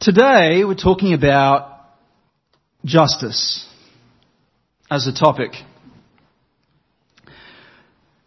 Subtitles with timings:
[0.00, 1.78] Today we're talking about
[2.86, 3.68] justice
[4.90, 5.50] as a topic.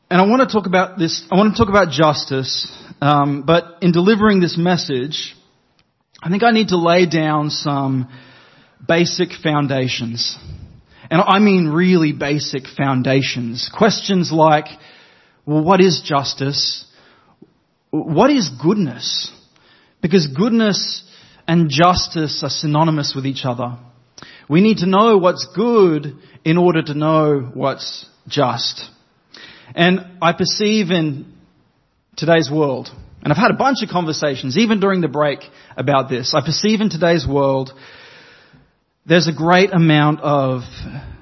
[0.07, 3.79] And I want to talk about this, I want to talk about justice, um, but
[3.81, 5.35] in delivering this message,
[6.21, 8.07] I think I need to lay down some
[8.87, 10.37] basic foundations.
[11.09, 13.67] And I mean really basic foundations.
[13.75, 14.67] Questions like,
[15.43, 16.85] well, what is justice?
[17.89, 19.31] What is goodness?
[20.03, 21.09] Because goodness
[21.47, 23.77] and justice are synonymous with each other.
[24.49, 28.83] We need to know what's good in order to know what's just.
[29.75, 31.33] And I perceive in
[32.15, 32.89] today's world,
[33.21, 35.39] and I've had a bunch of conversations, even during the break,
[35.75, 36.33] about this.
[36.35, 37.71] I perceive in today's world,
[39.05, 40.61] there's a great amount of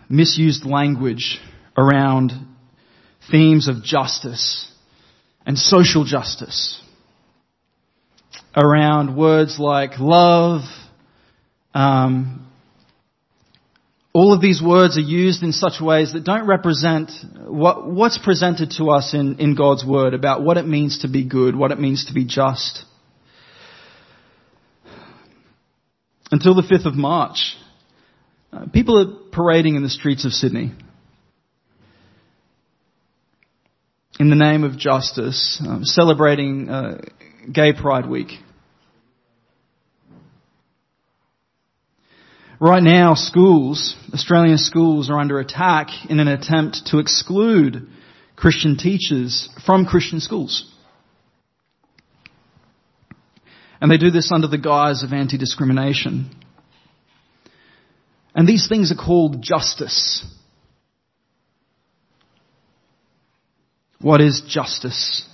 [0.09, 1.39] misused language
[1.77, 2.33] around
[3.31, 4.69] themes of justice
[5.45, 6.81] and social justice
[8.55, 10.61] around words like love.
[11.73, 12.47] Um,
[14.13, 17.11] all of these words are used in such ways that don't represent
[17.45, 21.23] what, what's presented to us in, in God's Word about what it means to be
[21.23, 22.83] good, what it means to be just.
[26.29, 27.55] Until the 5th of March,
[28.51, 30.73] uh, people are parading in the streets of Sydney
[34.19, 37.01] in the name of justice, uh, celebrating uh,
[37.49, 38.29] Gay Pride Week.
[42.59, 47.87] Right now, schools, Australian schools are under attack in an attempt to exclude
[48.35, 50.71] Christian teachers from Christian schools.
[53.81, 56.29] And they do this under the guise of anti-discrimination.
[58.35, 60.23] And these things are called justice.
[63.99, 65.27] What is justice?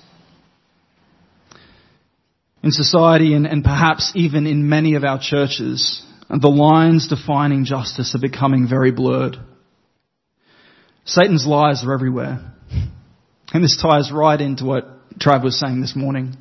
[2.67, 8.13] In society and, and perhaps even in many of our churches, the lines defining justice
[8.13, 9.37] are becoming very blurred.
[11.05, 12.41] Satan's lies are everywhere.
[13.53, 14.85] And this ties right into what
[15.17, 16.35] Trav was saying this morning.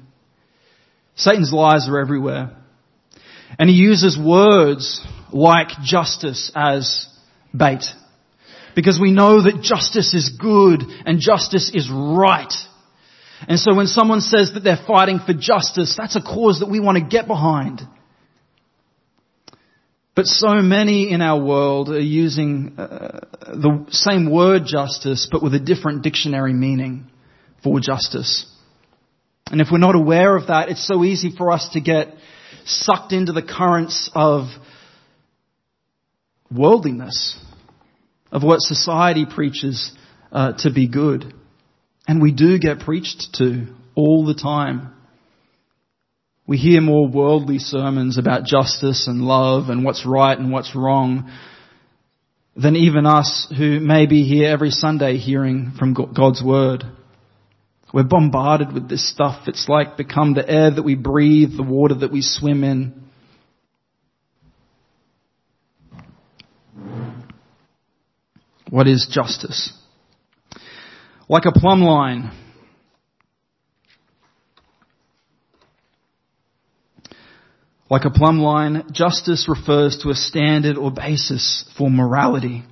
[1.14, 2.56] Satan's lies are everywhere.
[3.56, 7.06] And he uses words like justice as
[7.56, 7.84] bait.
[8.74, 12.52] Because we know that justice is good and justice is right.
[13.48, 16.80] And so when someone says that they're fighting for justice, that's a cause that we
[16.80, 17.80] want to get behind.
[20.14, 25.54] But so many in our world are using uh, the same word justice, but with
[25.54, 27.10] a different dictionary meaning
[27.62, 28.46] for justice.
[29.50, 32.08] And if we're not aware of that, it's so easy for us to get
[32.64, 34.46] sucked into the currents of
[36.50, 37.38] worldliness,
[38.32, 39.92] of what society preaches
[40.32, 41.34] uh, to be good.
[42.06, 44.92] And we do get preached to all the time.
[46.46, 51.30] We hear more worldly sermons about justice and love and what's right and what's wrong
[52.54, 56.84] than even us who may be here every Sunday hearing from God's Word.
[57.92, 59.48] We're bombarded with this stuff.
[59.48, 63.02] It's like become the air that we breathe, the water that we swim in.
[68.70, 69.72] What is justice?
[71.28, 72.30] Like a plumb line
[77.88, 82.64] Like a plumb line, justice refers to a standard or basis for morality.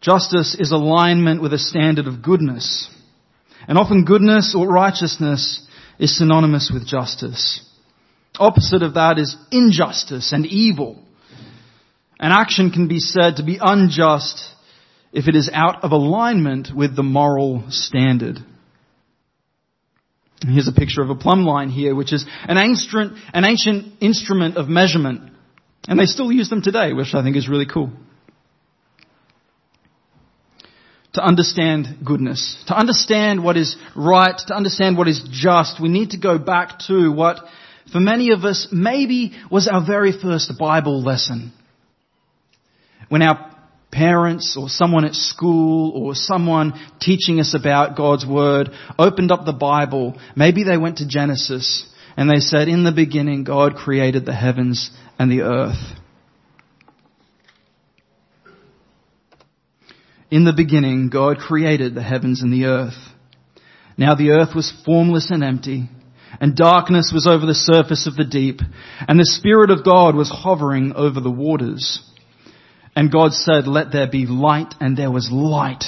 [0.00, 2.90] Justice is alignment with a standard of goodness.
[3.68, 5.64] And often goodness or righteousness
[6.00, 7.64] is synonymous with justice.
[8.36, 11.00] Opposite of that is injustice and evil.
[12.18, 14.42] An action can be said to be unjust
[15.12, 18.38] if it is out of alignment with the moral standard.
[20.40, 24.56] Here's a picture of a plumb line here, which is an ancient, an ancient instrument
[24.56, 25.30] of measurement.
[25.86, 27.90] And they still use them today, which I think is really cool.
[31.14, 36.10] To understand goodness, to understand what is right, to understand what is just, we need
[36.10, 37.38] to go back to what,
[37.92, 41.52] for many of us, maybe was our very first Bible lesson.
[43.10, 43.51] When our
[43.92, 49.52] parents or someone at school or someone teaching us about God's Word opened up the
[49.52, 54.34] Bible, maybe they went to Genesis and they said, in the beginning God created the
[54.34, 55.98] heavens and the earth.
[60.30, 62.96] In the beginning God created the heavens and the earth.
[63.98, 65.90] Now the earth was formless and empty,
[66.40, 68.60] and darkness was over the surface of the deep,
[69.06, 72.00] and the Spirit of God was hovering over the waters.
[72.94, 75.84] And God said, let there be light, and there was light.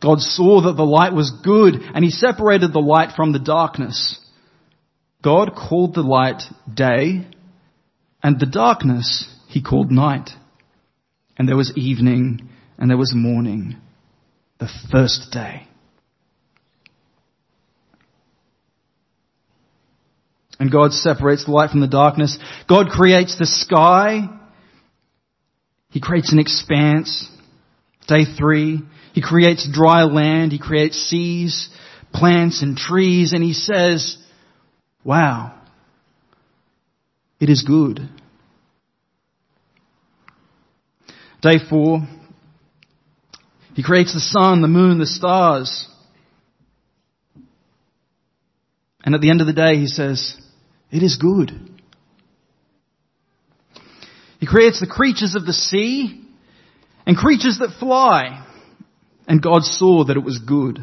[0.00, 4.18] God saw that the light was good, and he separated the light from the darkness.
[5.22, 6.42] God called the light
[6.72, 7.26] day,
[8.22, 10.30] And the darkness he called night.
[11.38, 12.48] And there was evening
[12.78, 13.76] and there was morning,
[14.58, 15.66] the first day.
[20.58, 22.38] And God separates the light from the darkness.
[22.68, 24.28] God creates the sky.
[25.90, 27.28] He creates an expanse.
[28.06, 28.80] Day three.
[29.12, 30.52] He creates dry land.
[30.52, 31.68] He creates seas,
[32.12, 33.32] plants and trees.
[33.32, 34.16] And he says,
[35.04, 35.54] wow,
[37.38, 38.08] it is good.
[41.42, 42.00] Day four,
[43.74, 45.88] he creates the sun, the moon, the stars.
[49.02, 50.36] And at the end of the day, he says,
[50.90, 51.69] it is good.
[54.40, 56.24] He creates the creatures of the sea
[57.06, 58.46] and creatures that fly.
[59.28, 60.78] And God saw that it was good.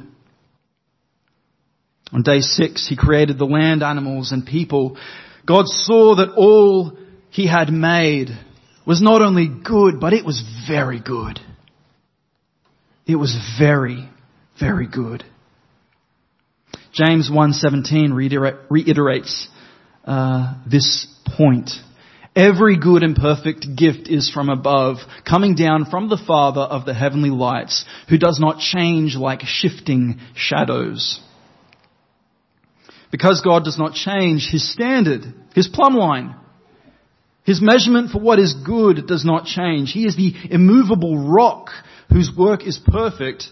[2.13, 4.98] On day six, he created the land animals and people.
[5.45, 6.98] God saw that all
[7.30, 8.30] he had made
[8.86, 11.42] was not only good, but it was very good.
[13.06, 14.09] It was very,
[14.59, 15.25] very good.
[16.94, 18.13] James 1.17
[18.69, 19.48] reiterates
[20.06, 21.71] uh, this point.
[22.38, 24.98] Every good and perfect gift is from above,
[25.28, 30.19] coming down from the Father of the heavenly lights, who does not change like shifting
[30.36, 31.19] shadows.
[33.10, 36.36] Because God does not change, His standard, His plumb line,
[37.44, 39.92] His measurement for what is good does not change.
[39.92, 41.72] He is the immovable rock
[42.13, 43.45] whose work is perfect,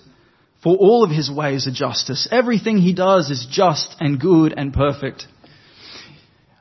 [0.61, 2.27] for all of His ways are justice.
[2.29, 5.25] Everything He does is just and good and perfect.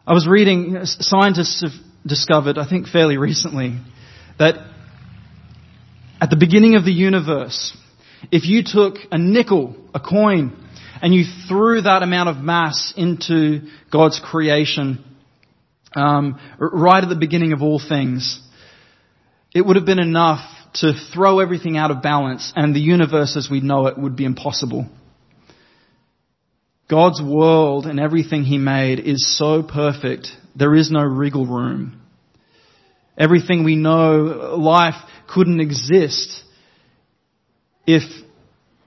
[0.06, 3.78] I was reading, scientists have discovered, I think fairly recently,
[4.38, 4.56] that
[6.20, 7.76] at the beginning of the universe,
[8.30, 10.56] if you took a nickel, a coin,
[11.02, 15.04] and you threw that amount of mass into God's creation,
[15.94, 18.40] um, right at the beginning of all things,
[19.54, 20.40] it would have been enough
[20.74, 24.24] to throw everything out of balance and the universe as we know it would be
[24.24, 24.88] impossible.
[26.90, 32.00] God's world and everything He made is so perfect, there is no wriggle room.
[33.16, 34.94] Everything we know, life
[35.32, 36.42] couldn't exist
[37.86, 38.02] if,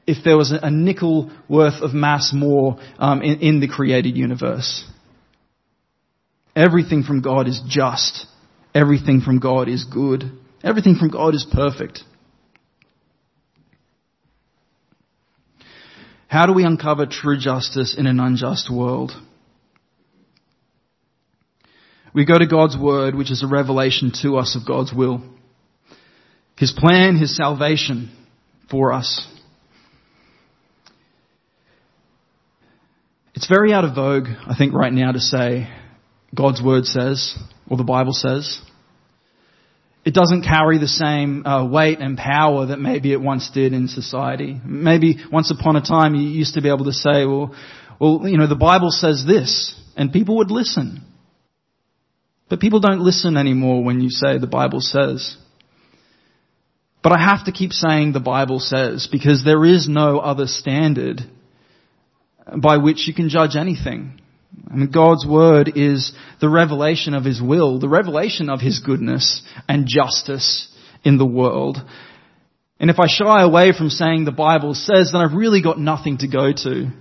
[0.06, 4.86] if there was a nickel worth of mass more um, in, in the created universe.
[6.56, 8.26] Everything from God is just.
[8.74, 10.24] Everything from God is good.
[10.64, 12.04] Everything from God is perfect.
[16.28, 19.14] How do we uncover true justice in an unjust world?
[22.14, 25.22] We go to God's Word, which is a revelation to us of God's will.
[26.58, 28.12] His plan, His salvation
[28.70, 29.28] for us.
[33.36, 35.70] It's very out of vogue, I think, right now to say
[36.34, 37.38] God's Word says,
[37.70, 38.60] or the Bible says
[40.08, 43.90] it doesn't carry the same uh, weight and power that maybe it once did in
[43.90, 44.58] society.
[44.64, 47.54] Maybe once upon a time you used to be able to say, well,
[48.00, 51.04] well, you know, the Bible says this, and people would listen.
[52.50, 55.36] But people don't listen anymore when you say the Bible says.
[57.04, 61.22] But I have to keep saying the Bible says because there is no other standard
[62.56, 64.22] by which you can judge anything.
[64.70, 69.42] I mean, God's Word is the revelation of His will, the revelation of His goodness
[69.68, 70.68] and justice
[71.04, 71.78] in the world.
[72.80, 76.20] And if I shy away from saying the Bible says, then I've really got nothing
[76.20, 76.92] to go to.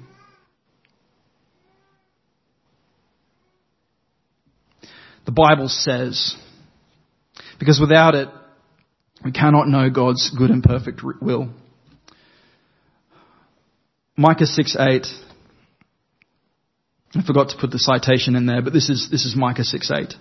[5.27, 6.35] The Bible says.
[7.59, 8.29] Because without it,
[9.25, 11.51] we cannot know God's good and perfect will.
[14.17, 15.07] Micah 6 8
[17.17, 20.15] I forgot to put the citation in there, but this is, this is Micah 6.8.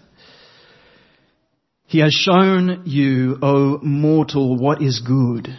[1.87, 5.49] He has shown you, O mortal, what is good.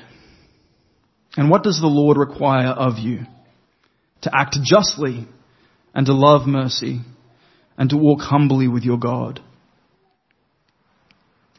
[1.36, 3.26] And what does the Lord require of you?
[4.22, 5.26] To act justly
[5.94, 7.00] and to love mercy
[7.76, 9.40] and to walk humbly with your God.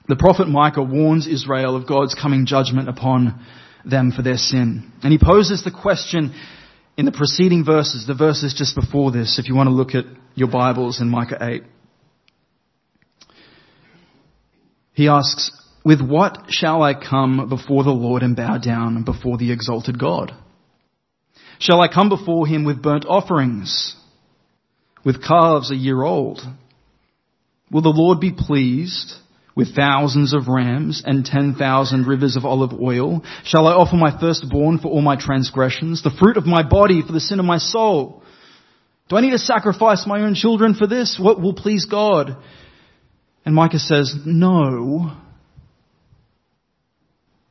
[0.07, 3.45] The prophet Micah warns Israel of God's coming judgment upon
[3.85, 4.91] them for their sin.
[5.03, 6.33] And he poses the question,
[6.97, 10.05] in the preceding verses, the verses just before this, if you want to look at
[10.33, 11.63] your Bibles in Micah 8.
[14.93, 15.51] He asks,
[15.85, 20.33] with what shall I come before the Lord and bow down before the exalted God?
[21.59, 23.95] Shall I come before him with burnt offerings,
[25.07, 26.41] with calves a year old?
[27.71, 29.13] Will the Lord be pleased
[29.55, 33.23] with thousands of rams and ten thousand rivers of olive oil?
[33.45, 37.13] Shall I offer my firstborn for all my transgressions, the fruit of my body for
[37.13, 38.21] the sin of my soul?
[39.07, 41.17] Do I need to sacrifice my own children for this?
[41.17, 42.35] What will please God?
[43.45, 45.15] And Micah says, no.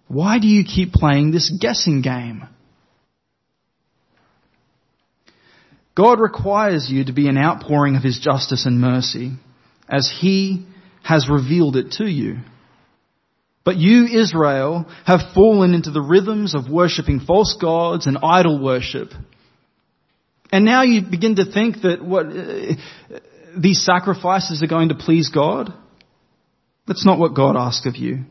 [0.08, 2.46] Why do you keep playing this guessing game?
[5.96, 9.32] God requires you to be an outpouring of His justice and mercy
[9.88, 10.66] as He
[11.02, 12.36] has revealed it to you.
[13.64, 19.08] But you, Israel, have fallen into the rhythms of worshipping false gods and idol worship.
[20.52, 23.18] And now you begin to think that what, uh,
[23.58, 25.72] these sacrifices are going to please God?
[26.86, 28.24] That's not what God asks of you.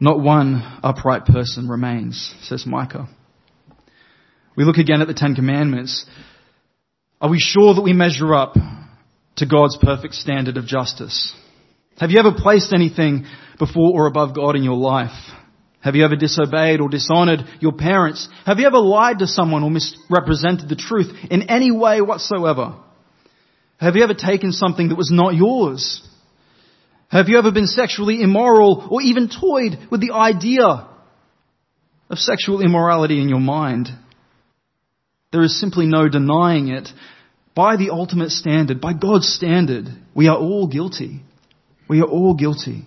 [0.00, 3.08] Not one upright person remains, says Micah.
[4.56, 6.04] We look again at the Ten Commandments.
[7.20, 8.54] Are we sure that we measure up
[9.36, 11.32] to God's perfect standard of justice?
[11.98, 13.26] Have you ever placed anything
[13.58, 15.16] before or above God in your life?
[15.80, 18.28] Have you ever disobeyed or dishonored your parents?
[18.44, 22.76] Have you ever lied to someone or misrepresented the truth in any way whatsoever?
[23.78, 26.06] Have you ever taken something that was not yours?
[27.08, 30.88] Have you ever been sexually immoral or even toyed with the idea
[32.08, 33.88] of sexual immorality in your mind?
[35.32, 36.88] There is simply no denying it.
[37.54, 41.22] By the ultimate standard, by God's standard, we are all guilty.
[41.88, 42.86] We are all guilty.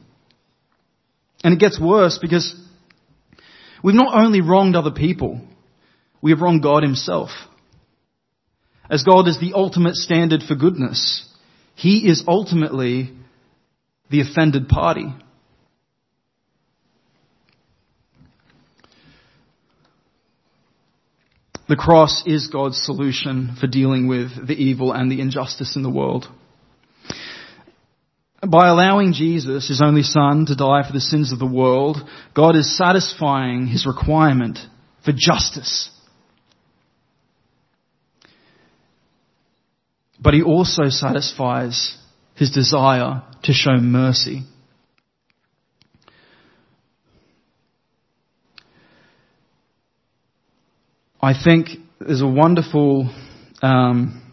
[1.43, 2.55] And it gets worse because
[3.83, 5.41] we've not only wronged other people,
[6.21, 7.29] we have wronged God Himself.
[8.89, 11.27] As God is the ultimate standard for goodness,
[11.75, 13.11] He is ultimately
[14.09, 15.13] the offended party.
[21.67, 25.89] The cross is God's solution for dealing with the evil and the injustice in the
[25.89, 26.27] world.
[28.47, 31.97] By allowing Jesus, his only son, to die for the sins of the world,
[32.35, 34.59] God is satisfying his requirement
[35.03, 35.89] for justice.
[40.19, 41.97] But he also satisfies
[42.35, 44.43] his desire to show mercy.
[51.25, 53.09] I think there's a wonderful
[53.63, 54.31] um,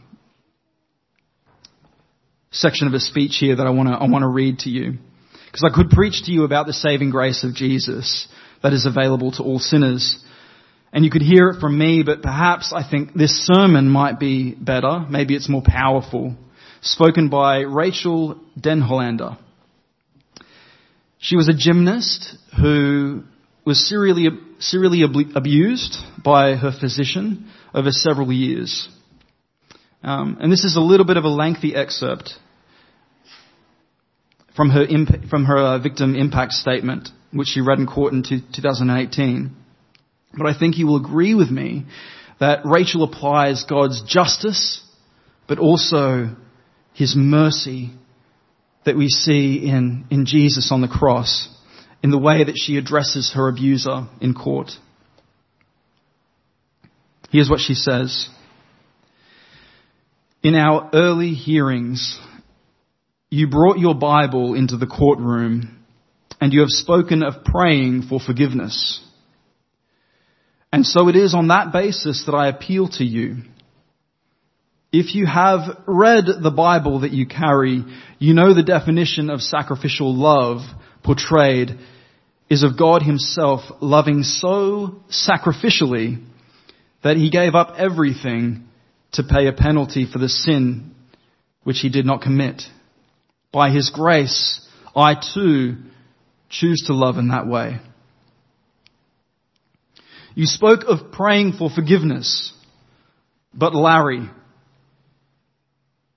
[2.50, 4.99] section of a speech here that I want to I want to read to you
[5.46, 8.28] because I could preach to you about the saving grace of Jesus
[8.62, 10.22] that is available to all sinners.
[10.92, 14.54] And you could hear it from me, but perhaps I think this sermon might be
[14.54, 15.06] better.
[15.08, 16.37] Maybe it's more powerful.
[16.82, 19.38] Spoken by Rachel Denhollander.
[21.20, 23.25] She was a gymnast who
[23.64, 24.28] was serially,
[24.59, 28.88] serially abused by her physician over several years.
[30.02, 32.35] Um, and this is a little bit of a lengthy excerpt
[34.57, 38.23] from her, imp- from her uh, victim impact statement, which she read in court in
[38.23, 39.57] 2018.
[40.37, 41.87] But I think you will agree with me
[42.40, 44.85] that Rachel applies God's justice,
[45.47, 46.35] but also
[46.95, 47.90] His mercy
[48.85, 51.49] that we see in, in Jesus on the cross
[52.02, 54.73] in the way that she addresses her abuser in court.
[57.30, 58.28] Here's what she says.
[60.42, 62.18] In our early hearings,
[63.30, 65.78] you brought your Bible into the courtroom
[66.40, 69.00] and you have spoken of praying for forgiveness.
[70.73, 73.37] And so it is on that basis that I appeal to you.
[74.92, 77.85] If you have read the Bible that you carry,
[78.18, 80.61] you know the definition of sacrificial love
[81.02, 81.78] portrayed
[82.49, 86.25] is of God himself loving so sacrificially
[87.02, 88.68] that he gave up everything
[89.12, 90.94] to pay a penalty for the sin
[91.64, 92.62] which he did not commit.
[93.52, 95.76] By his grace, I too
[96.49, 97.80] choose to love in that way.
[100.35, 102.52] You spoke of praying for forgiveness,
[103.52, 104.30] but Larry,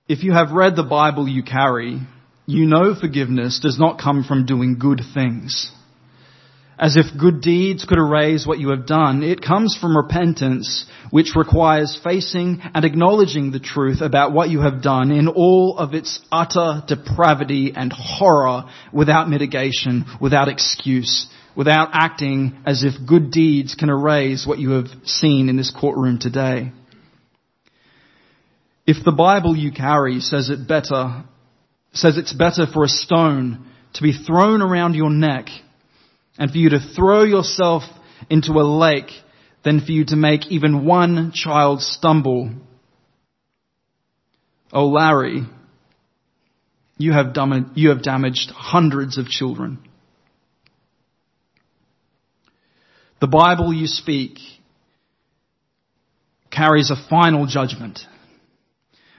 [0.08, 2.00] if you have read the Bible you carry,
[2.46, 5.70] you know forgiveness does not come from doing good things
[6.78, 9.22] as if good deeds could erase what you have done.
[9.22, 14.82] It comes from repentance, which requires facing and acknowledging the truth about what you have
[14.82, 21.26] done in all of its utter depravity and horror without mitigation, without excuse,
[21.56, 26.18] without acting as if good deeds can erase what you have seen in this courtroom
[26.18, 26.72] today.
[28.86, 31.24] If the Bible you carry says it better,
[31.96, 35.46] says it's better for a stone to be thrown around your neck
[36.38, 37.82] and for you to throw yourself
[38.28, 39.10] into a lake
[39.64, 42.50] than for you to make even one child stumble.
[44.72, 45.42] Oh Larry,
[46.98, 49.78] you have, dam- you have damaged hundreds of children.
[53.20, 54.38] The Bible you speak
[56.50, 58.00] carries a final judgment.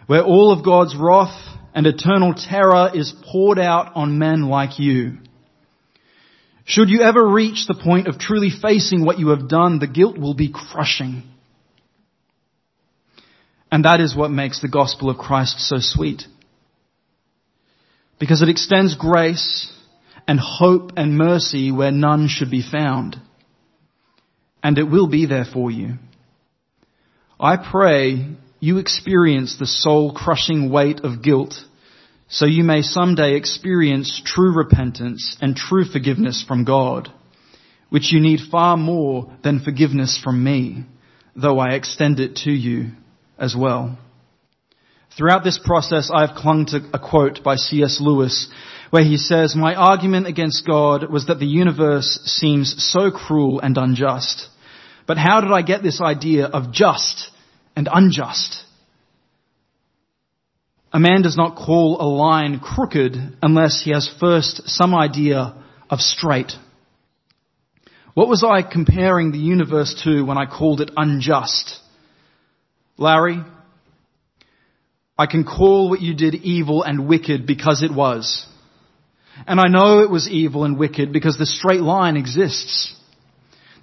[0.05, 5.19] where all of God's wrath and eternal terror is poured out on men like you.
[6.65, 10.17] Should you ever reach the point of truly facing what you have done, the guilt
[10.17, 11.22] will be crushing.
[13.72, 16.24] And that is what makes the gospel of Christ so sweet.
[18.17, 19.72] Because it extends grace
[20.27, 23.17] and hope and mercy where none should be found.
[24.63, 26.00] And it will be there for you.
[27.39, 28.29] I pray
[28.60, 31.53] you experience the soul crushing weight of guilt
[32.29, 37.10] so you may someday experience true repentance and true forgiveness from God,
[37.89, 40.84] which you need far more than forgiveness from me,
[41.36, 42.91] though I extend it to you
[43.38, 43.98] as well.
[45.17, 48.00] Throughout this process, I have clung to a quote by C.S.
[48.01, 48.50] Lewis
[48.89, 53.77] where he says, My argument against God was that the universe seems so cruel and
[53.77, 54.48] unjust.
[55.07, 57.31] But how did I get this idea of just
[57.75, 58.63] and unjust?
[60.94, 65.53] A man does not call a line crooked unless he has first some idea
[65.89, 66.53] of straight.
[68.13, 71.79] What was I comparing the universe to when I called it unjust?
[72.98, 73.44] Larry,
[75.17, 78.48] I can call what you did evil and wicked because it was.
[79.46, 82.96] And I know it was evil and wicked because the straight line exists.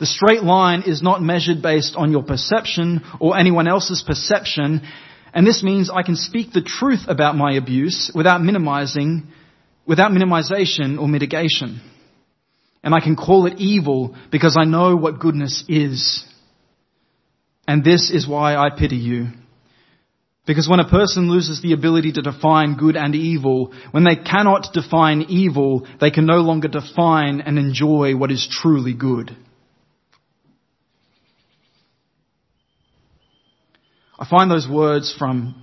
[0.00, 4.82] The straight line is not measured based on your perception or anyone else's perception.
[5.34, 9.26] And this means I can speak the truth about my abuse without minimizing,
[9.84, 11.80] without minimization or mitigation.
[12.84, 16.24] And I can call it evil because I know what goodness is.
[17.66, 19.28] And this is why I pity you.
[20.46, 24.72] Because when a person loses the ability to define good and evil, when they cannot
[24.72, 29.34] define evil, they can no longer define and enjoy what is truly good.
[34.16, 35.60] I find those words from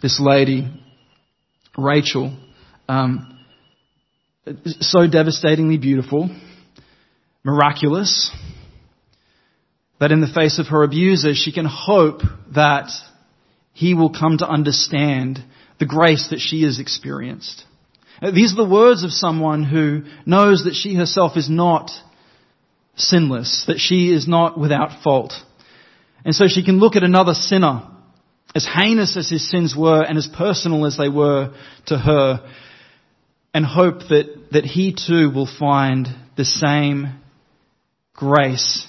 [0.00, 0.66] this lady,
[1.76, 2.34] Rachel,
[2.88, 3.38] um,
[4.80, 6.34] so devastatingly beautiful,
[7.42, 8.34] miraculous,
[10.00, 12.22] that in the face of her abuser, she can hope
[12.54, 12.90] that
[13.74, 15.44] he will come to understand
[15.78, 17.62] the grace that she has experienced.
[18.22, 21.90] These are the words of someone who knows that she herself is not
[22.96, 25.34] sinless, that she is not without fault.
[26.24, 27.82] And so she can look at another sinner,
[28.54, 31.54] as heinous as his sins were and as personal as they were
[31.86, 32.48] to her,
[33.52, 37.20] and hope that, that he too will find the same
[38.14, 38.86] grace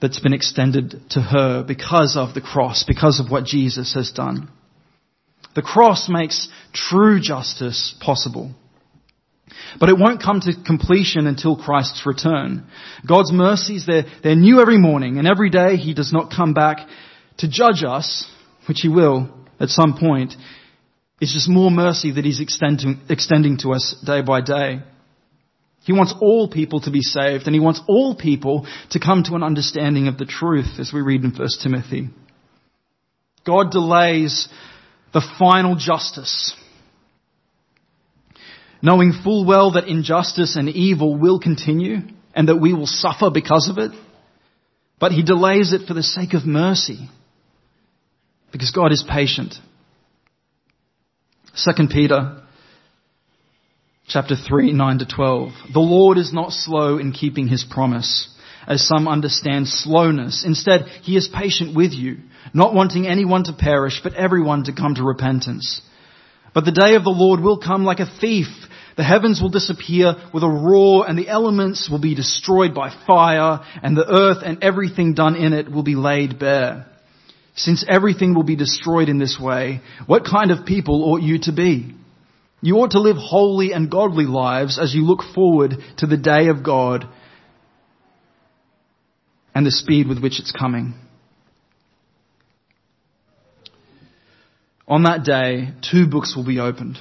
[0.00, 4.48] that's been extended to her because of the cross, because of what Jesus has done.
[5.54, 8.52] The cross makes true justice possible.
[9.78, 12.66] But it won't come to completion until Christ's return.
[13.06, 16.86] God's mercies, they're, they're new every morning, and every day He does not come back
[17.38, 18.30] to judge us,
[18.66, 19.28] which He will
[19.60, 20.34] at some point.
[21.20, 24.80] It's just more mercy that He's extending, extending to us day by day.
[25.84, 29.34] He wants all people to be saved, and He wants all people to come to
[29.34, 32.08] an understanding of the truth, as we read in 1 Timothy.
[33.46, 34.48] God delays
[35.14, 36.54] the final justice
[38.82, 41.98] knowing full well that injustice and evil will continue
[42.34, 43.92] and that we will suffer because of it.
[45.00, 47.08] But he delays it for the sake of mercy
[48.52, 49.54] because God is patient.
[51.64, 52.42] 2 Peter
[54.08, 55.50] chapter 3, 9 to 12.
[55.72, 58.28] The Lord is not slow in keeping his promise,
[58.66, 60.44] as some understand slowness.
[60.46, 62.18] Instead, he is patient with you,
[62.54, 65.82] not wanting anyone to perish, but everyone to come to repentance.
[66.54, 68.46] But the day of the Lord will come like a thief.
[68.98, 73.60] The heavens will disappear with a roar and the elements will be destroyed by fire
[73.80, 76.84] and the earth and everything done in it will be laid bare.
[77.54, 81.52] Since everything will be destroyed in this way, what kind of people ought you to
[81.52, 81.94] be?
[82.60, 86.48] You ought to live holy and godly lives as you look forward to the day
[86.48, 87.06] of God
[89.54, 90.94] and the speed with which it's coming.
[94.88, 96.98] On that day, two books will be opened.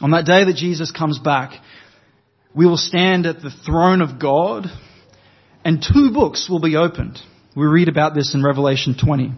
[0.00, 1.52] On that day that Jesus comes back,
[2.54, 4.66] we will stand at the throne of God
[5.64, 7.18] and two books will be opened.
[7.54, 9.32] We read about this in Revelation 20.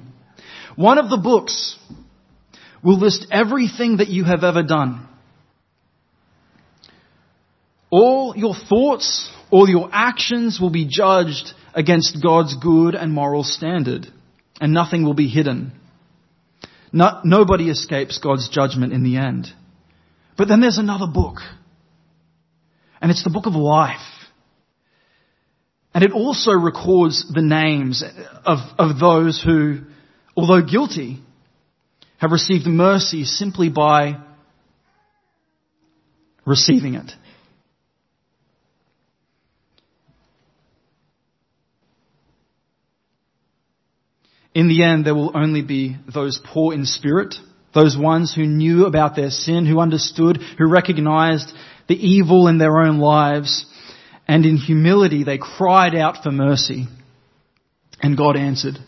[0.77, 1.79] One of the books
[2.83, 5.09] will list everything that you have ever done.
[7.91, 14.07] All your thoughts, all your actions will be judged against God's good and moral standard,
[14.61, 15.73] and nothing will be hidden.
[16.93, 19.49] No, nobody escapes God's judgment in the end.
[20.37, 21.39] But then there's another book.
[23.01, 24.01] And it's the book of life.
[25.95, 28.03] And it also records the names
[28.45, 29.81] of, of those who
[30.37, 31.21] although guilty,
[32.19, 34.23] have received mercy simply by
[36.45, 37.13] receiving it.
[44.55, 47.35] In the end, there will only be those poor in spirit,
[47.75, 51.53] those ones who knew about their sin, who understood, who recognized
[51.89, 53.67] the evil in their own lives,
[54.29, 56.87] and in humility they cried out for mercy.
[58.01, 58.79] And God answered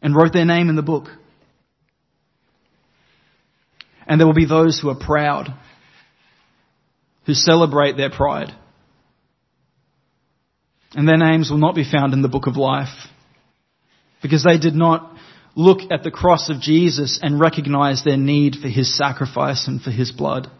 [0.00, 1.08] and wrote their name in the book.
[4.06, 5.54] And there will be those who are proud,
[7.26, 8.52] who celebrate their pride.
[10.94, 12.92] And their names will not be found in the book of life
[14.22, 15.11] because they did not
[15.54, 19.90] look at the cross of Jesus and recognize their need for his sacrifice and for
[19.90, 20.50] his blood.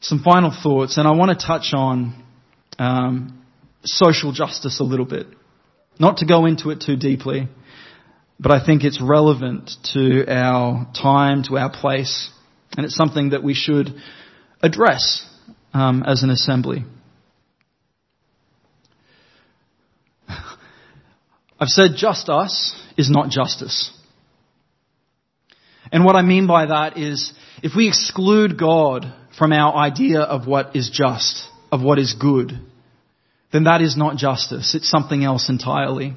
[0.00, 2.24] Some final thoughts, and I want to touch on
[2.78, 3.44] um,
[3.84, 5.28] social justice a little bit.
[5.98, 7.48] Not to go into it too deeply,
[8.40, 12.30] but I think it's relevant to our time, to our place,
[12.76, 13.94] and it's something that we should
[14.60, 15.24] address
[15.72, 16.84] um, as an assembly.
[21.62, 23.92] I've said just us is not justice.
[25.92, 29.06] And what I mean by that is if we exclude God
[29.38, 32.50] from our idea of what is just, of what is good,
[33.52, 34.74] then that is not justice.
[34.74, 36.14] It's something else entirely.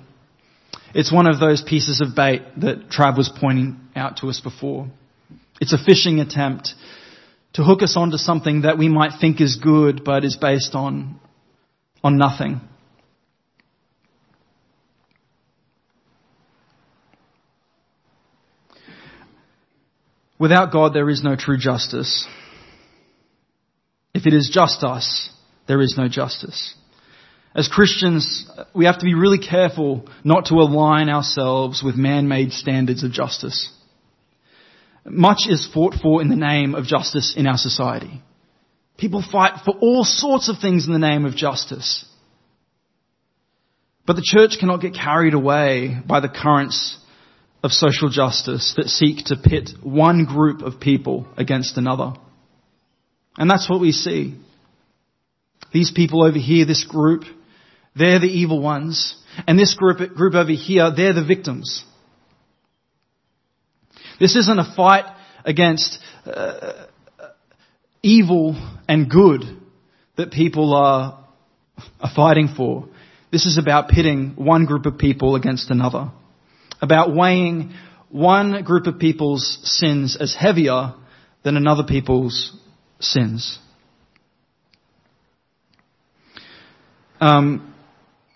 [0.96, 4.88] It's one of those pieces of bait that Trav was pointing out to us before.
[5.62, 6.70] It's a fishing attempt
[7.54, 11.20] to hook us onto something that we might think is good but is based on,
[12.04, 12.62] on nothing.
[20.38, 22.28] Without God, there is no true justice.
[24.14, 25.30] If it is just us,
[25.68, 26.76] there is no justice.
[27.56, 33.04] As Christians, we have to be really careful not to align ourselves with man-made standards
[33.04, 33.72] of justice.
[35.06, 38.22] Much is fought for in the name of justice in our society.
[38.98, 42.06] People fight for all sorts of things in the name of justice.
[44.06, 46.98] But the church cannot get carried away by the currents
[47.66, 52.14] of social justice that seek to pit one group of people against another.
[53.40, 54.36] And that's what we see.
[55.74, 57.24] These people over here, this group,
[57.96, 59.18] they're the evil ones.
[59.48, 61.84] And this group, group over here, they're the victims.
[64.20, 65.06] This isn't a fight
[65.44, 66.86] against uh,
[68.04, 68.56] evil
[68.88, 69.42] and good
[70.18, 71.26] that people are,
[72.00, 72.88] are fighting for.
[73.32, 76.12] This is about pitting one group of people against another.
[76.82, 77.74] About weighing
[78.10, 80.94] one group of people's sins as heavier
[81.44, 82.58] than another people's
[83.00, 83.60] sins.
[87.20, 87.74] Um,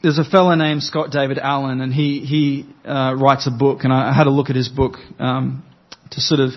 [0.02, 3.92] there's a fellow named Scott David Allen, and he he uh, writes a book, and
[3.92, 5.64] I, had a look at his book um,
[6.12, 6.52] to sort of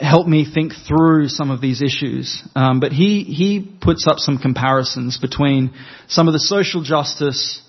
[0.00, 2.46] help me think through some of these issues.
[2.54, 5.72] Um, but he he puts up some comparisons between
[6.06, 7.62] some of the social justice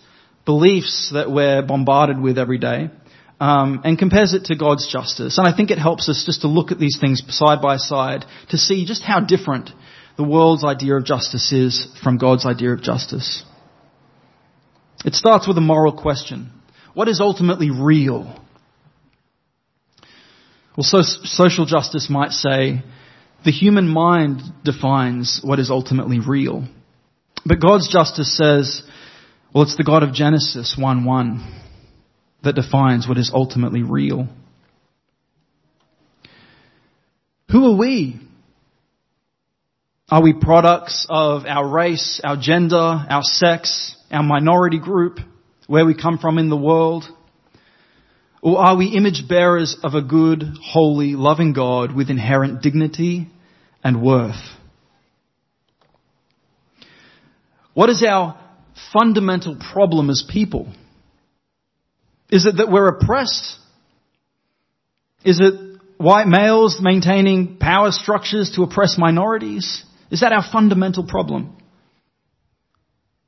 [0.50, 2.90] beliefs that we're bombarded with every day.
[3.40, 5.38] Um, and compares it to God's justice.
[5.38, 8.26] And I think it helps us just to look at these things side by side
[8.50, 9.70] to see just how different
[10.18, 13.44] the world's idea of justice is from God's idea of justice.
[15.06, 16.52] It starts with a moral question.
[16.94, 18.24] What is ultimately real?
[20.76, 22.82] Well, so, social justice might say
[23.46, 26.68] the human mind defines what is ultimately real.
[27.46, 28.82] But God's justice says,
[29.54, 31.44] well, it's the God of Genesis 1-1
[32.44, 34.28] that defines what is ultimately real.
[37.52, 38.20] Who are we?
[40.12, 45.20] Are we products of our race, our gender, our sex, our minority group,
[45.68, 47.06] where we come from in the world?
[48.42, 53.28] Or are we image bearers of a good, holy, loving God with inherent dignity
[53.84, 54.42] and worth?
[57.74, 58.40] What is our
[58.94, 60.72] fundamental problem as people?
[62.32, 63.58] Is it that we're oppressed?
[65.24, 65.54] Is it
[65.98, 69.84] white males maintaining power structures to oppress minorities?
[70.12, 71.56] Is that our fundamental problem?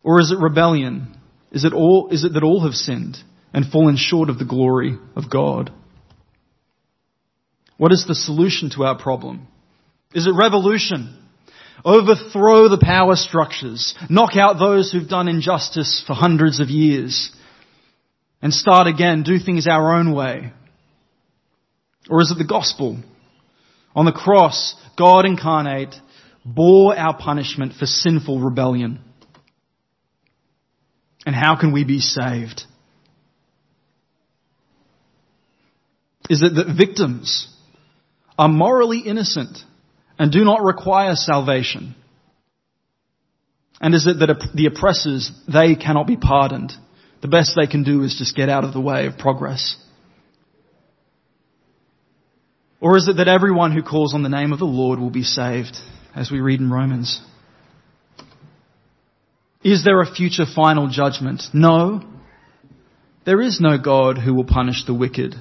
[0.04, 1.16] Or is it rebellion?
[1.52, 3.18] Is it all, is it that all have sinned
[3.54, 5.72] and fallen short of the glory of God?
[7.78, 9.48] What is the solution to our problem?
[10.14, 11.18] Is it revolution?
[11.84, 13.96] Overthrow the power structures.
[14.10, 17.32] Knock out those who've done injustice for hundreds of years.
[18.42, 19.24] And start again.
[19.24, 20.52] Do things our own way.
[22.10, 22.98] Or is it the gospel?
[23.96, 25.96] On the cross, God incarnate
[26.44, 29.00] bore our punishment for sinful rebellion
[31.26, 32.64] And how can we be saved?
[36.30, 37.48] Is it that victims
[38.38, 39.58] are morally innocent
[40.22, 41.96] and do not require salvation?
[43.82, 46.74] And is it that the oppressors, they cannot be pardoned?
[47.24, 49.76] The best they can do is just get out of the way of progress.
[52.80, 55.24] Or is it that everyone who calls on the name of the Lord will be
[55.24, 55.76] saved,
[56.16, 57.20] as we read in Romans?
[59.64, 61.42] Is there a future final judgment?
[61.52, 62.08] No.
[63.26, 65.34] There is no God who will punish the wicked,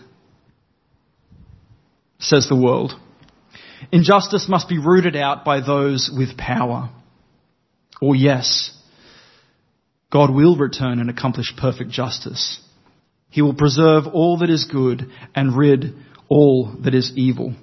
[2.19, 2.95] says the world.
[3.93, 6.91] Injustice must be rooted out by those with power.
[8.01, 8.77] Or yes,
[10.11, 12.61] God will return and accomplish perfect justice.
[13.31, 15.95] He will preserve all that is good and rid
[16.29, 17.55] all that is evil.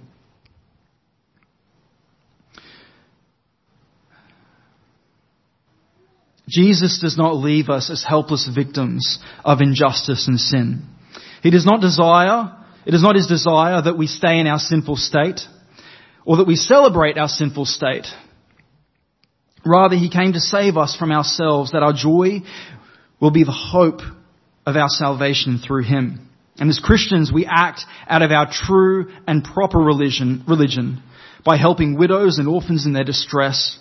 [6.48, 10.88] Jesus does not leave us as helpless victims of injustice and sin.
[11.44, 14.96] He does not desire, it is not his desire that we stay in our sinful
[14.96, 15.42] state
[16.28, 18.06] or that we celebrate our sinful state.
[19.66, 22.42] Rather, he came to save us from ourselves that our joy
[23.22, 24.02] will be the hope
[24.66, 26.30] of our salvation through him.
[26.58, 31.02] And as Christians, we act out of our true and proper religion, religion
[31.46, 33.80] by helping widows and orphans in their distress.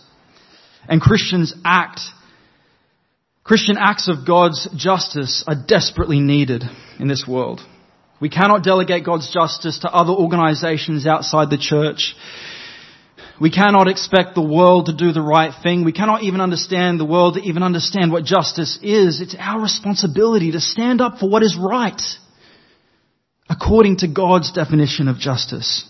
[0.89, 2.01] And Christians act
[3.43, 6.65] Christian acts of God's justice are desperately needed
[6.99, 7.61] in this world.
[8.21, 12.15] We cannot delegate God's justice to other organizations outside the church.
[13.39, 15.85] We cannot expect the world to do the right thing.
[15.85, 19.21] We cannot even understand the world to even understand what justice is.
[19.21, 22.01] It's our responsibility to stand up for what is right
[23.49, 25.89] according to God's definition of justice.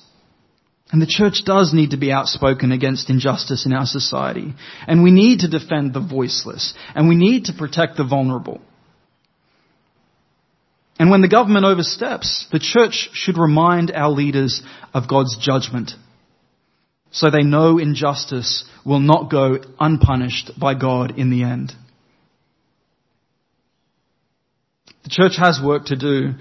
[0.91, 4.55] And the church does need to be outspoken against injustice in our society.
[4.87, 6.75] And we need to defend the voiceless.
[6.95, 8.61] And we need to protect the vulnerable.
[10.99, 14.63] And when the government oversteps, the church should remind our leaders
[14.95, 15.93] of God's judgment.
[17.11, 21.73] So they know injustice will not go unpunished by God in the end.
[25.05, 26.35] The church has work to do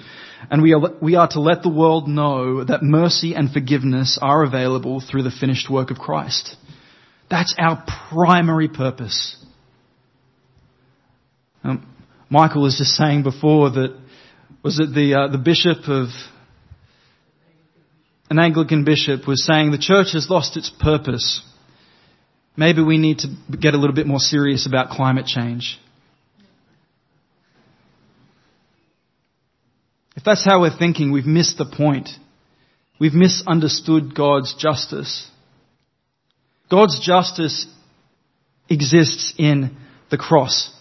[0.49, 4.43] and we are, we are to let the world know that mercy and forgiveness are
[4.43, 6.55] available through the finished work of Christ.
[7.29, 9.43] That's our primary purpose.
[11.63, 11.91] Um,
[12.29, 13.99] Michael was just saying before that,
[14.65, 16.07] was it the, uh, the bishop of,
[18.31, 21.43] an Anglican bishop was saying the church has lost its purpose.
[22.57, 25.79] Maybe we need to get a little bit more serious about climate change.
[30.15, 32.09] If that's how we're thinking, we've missed the point.
[32.99, 35.29] We've misunderstood God's justice.
[36.71, 37.67] God's justice
[38.67, 39.77] exists in
[40.09, 40.75] the cross,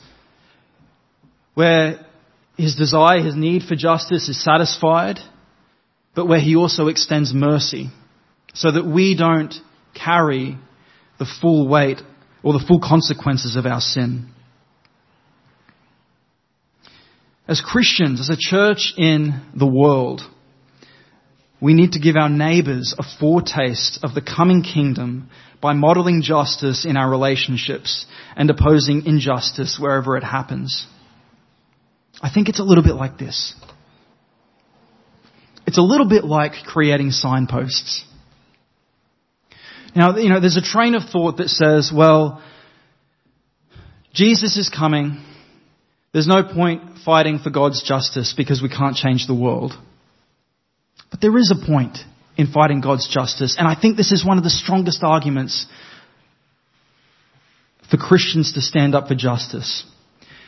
[1.52, 2.06] where
[2.56, 5.18] his desire, his need for justice is satisfied,
[6.14, 7.90] but where he also extends mercy,
[8.54, 9.54] so that we don't
[9.94, 10.56] carry
[11.18, 12.00] the full weight
[12.42, 14.28] or the full consequences of our sin.
[17.46, 20.22] As Christians, as a church in the world,
[21.60, 25.28] we need to give our neighbors a foretaste of the coming kingdom
[25.60, 30.86] by modeling justice in our relationships and opposing injustice wherever it happens.
[32.24, 33.54] I think it's a little bit like this.
[35.66, 38.02] It's a little bit like creating signposts.
[39.94, 42.42] Now, you know, there's a train of thought that says, well,
[44.14, 45.22] Jesus is coming.
[46.14, 49.74] There's no point fighting for God's justice because we can't change the world.
[51.10, 51.98] But there is a point
[52.38, 55.66] in fighting God's justice, and I think this is one of the strongest arguments
[57.90, 59.84] for Christians to stand up for justice.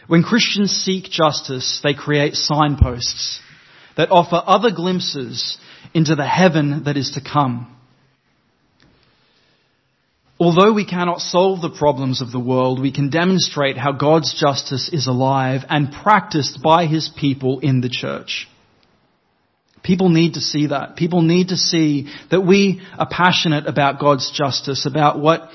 [0.06, 3.40] When Christians seek justice, they create signposts
[3.96, 5.58] that offer other glimpses
[5.94, 7.72] into the heaven that is to come.
[10.38, 14.90] Although we cannot solve the problems of the world, we can demonstrate how God's justice
[14.92, 18.46] is alive and practiced by His people in the church.
[19.82, 20.96] People need to see that.
[20.96, 25.48] People need to see that we are passionate about God's justice, about what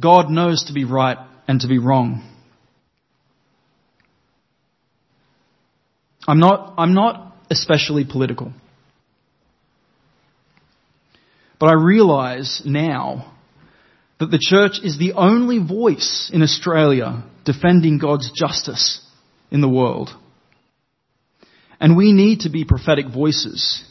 [0.00, 2.29] God knows to be right and to be wrong.
[6.30, 8.52] I'm not, I'm not especially political.
[11.58, 13.34] But I realize now
[14.20, 19.04] that the church is the only voice in Australia defending God's justice
[19.50, 20.10] in the world.
[21.80, 23.84] And we need to be prophetic voices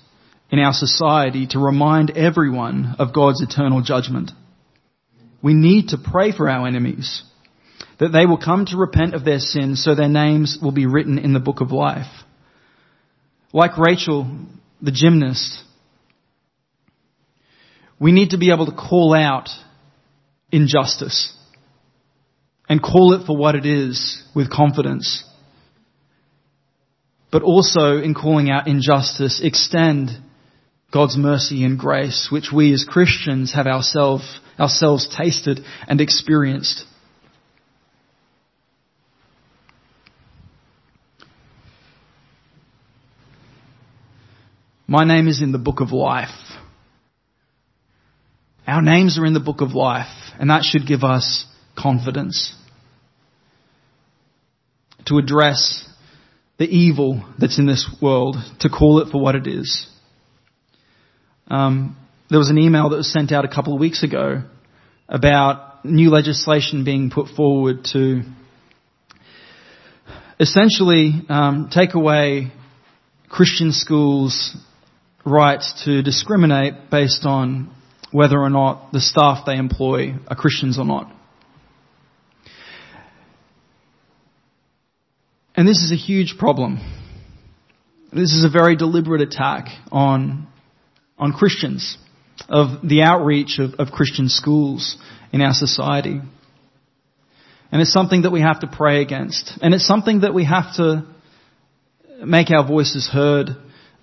[0.49, 4.31] in our society to remind everyone of God's eternal judgment.
[5.43, 7.21] We need to pray for our enemies,
[7.99, 11.17] that they will come to repent of their sins so their names will be written
[11.17, 12.07] in the book of life.
[13.51, 14.29] Like Rachel,
[14.81, 15.59] the gymnast,
[17.99, 19.49] we need to be able to call out
[20.51, 21.35] injustice
[22.67, 25.23] and call it for what it is with confidence.
[27.31, 30.11] But also in calling out injustice, extend
[30.91, 36.85] God's mercy and grace, which we as Christians have ourselves, ourselves tasted and experienced.
[44.89, 46.33] My name is in the book of life.
[48.65, 50.07] Our names are in the book of life,
[50.39, 51.45] and that should give us
[51.77, 52.55] confidence
[55.05, 55.87] to address
[56.57, 59.87] the evil that's in this world, to call it for what it is.
[61.49, 61.95] Um,
[62.31, 64.41] there was an email that was sent out a couple of weeks ago
[65.07, 68.23] about new legislation being put forward to
[70.39, 72.51] essentially um, take away
[73.29, 74.57] Christian schools'
[75.25, 77.73] rights to discriminate based on
[78.11, 81.11] whether or not the staff they employ are Christians or not.
[85.55, 86.79] And this is a huge problem.
[88.13, 90.47] This is a very deliberate attack on
[91.19, 91.97] on Christians,
[92.47, 94.97] of the outreach of, of Christian schools
[95.33, 96.21] in our society.
[97.71, 99.51] And it's something that we have to pray against.
[99.61, 101.05] And it's something that we have to
[102.25, 103.49] make our voices heard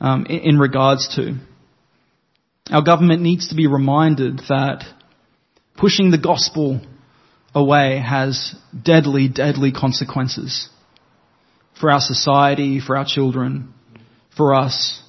[0.01, 1.39] um, in, regards to.
[2.71, 4.85] Our government needs to be reminded that
[5.77, 6.81] pushing the gospel
[7.55, 8.55] away has
[8.85, 10.69] deadly, deadly consequences
[11.79, 13.73] for our society, for our children,
[14.37, 15.03] for us.